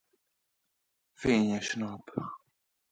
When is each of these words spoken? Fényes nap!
Fényes 1.13 1.73
nap! 1.75 2.13